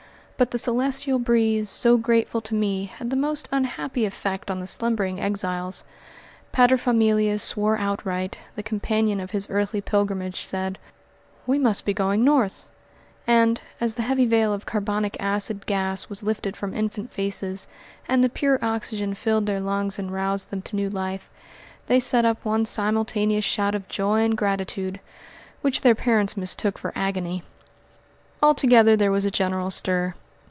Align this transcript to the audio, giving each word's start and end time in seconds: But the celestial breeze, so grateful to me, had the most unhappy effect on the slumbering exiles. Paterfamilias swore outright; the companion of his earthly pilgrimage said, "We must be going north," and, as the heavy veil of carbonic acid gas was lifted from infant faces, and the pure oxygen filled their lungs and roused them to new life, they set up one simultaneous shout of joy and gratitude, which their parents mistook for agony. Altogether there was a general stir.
But 0.37 0.49
the 0.49 0.57
celestial 0.57 1.19
breeze, 1.19 1.69
so 1.69 1.97
grateful 1.97 2.41
to 2.41 2.55
me, 2.55 2.85
had 2.85 3.11
the 3.11 3.15
most 3.15 3.47
unhappy 3.51 4.07
effect 4.07 4.49
on 4.49 4.59
the 4.59 4.65
slumbering 4.65 5.19
exiles. 5.19 5.83
Paterfamilias 6.51 7.41
swore 7.43 7.77
outright; 7.77 8.39
the 8.55 8.63
companion 8.63 9.19
of 9.19 9.29
his 9.29 9.45
earthly 9.51 9.81
pilgrimage 9.81 10.41
said, 10.43 10.79
"We 11.45 11.59
must 11.59 11.85
be 11.85 11.93
going 11.93 12.23
north," 12.23 12.71
and, 13.27 13.61
as 13.79 13.93
the 13.93 14.01
heavy 14.01 14.25
veil 14.25 14.51
of 14.51 14.65
carbonic 14.65 15.15
acid 15.19 15.67
gas 15.67 16.09
was 16.09 16.23
lifted 16.23 16.57
from 16.57 16.73
infant 16.73 17.13
faces, 17.13 17.67
and 18.09 18.23
the 18.23 18.27
pure 18.27 18.57
oxygen 18.65 19.13
filled 19.13 19.45
their 19.45 19.59
lungs 19.59 19.99
and 19.99 20.11
roused 20.11 20.49
them 20.49 20.63
to 20.63 20.75
new 20.75 20.89
life, 20.89 21.29
they 21.85 21.99
set 21.99 22.25
up 22.25 22.43
one 22.43 22.65
simultaneous 22.65 23.45
shout 23.45 23.75
of 23.75 23.87
joy 23.87 24.23
and 24.23 24.37
gratitude, 24.37 24.99
which 25.61 25.81
their 25.81 25.93
parents 25.93 26.35
mistook 26.35 26.79
for 26.79 26.91
agony. 26.95 27.43
Altogether 28.41 28.95
there 28.97 29.11
was 29.11 29.23
a 29.23 29.29
general 29.29 29.69
stir. 29.69 30.15